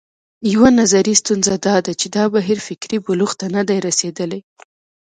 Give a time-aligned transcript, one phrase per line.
[0.53, 4.41] یوه نظري ستونزه دا ده چې دا بهیر فکري بلوغ ته نه دی رسېدلی.